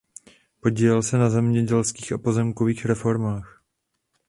[0.61, 3.63] Podílel se na zemědělských a pozemkových reformách.